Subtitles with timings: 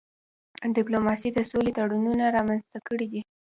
[0.75, 3.21] ډيپلوماسی د سولي تړونونه رامنځته کړي دي.